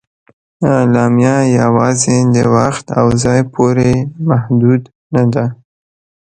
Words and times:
اعلامیه 0.73 1.37
یواځې 1.61 2.17
د 2.33 2.35
وخت 2.55 2.85
او 2.99 3.05
ځای 3.23 3.41
پورې 3.53 3.91
محدود 4.29 4.81
نه 5.15 5.23
ده. 5.33 5.45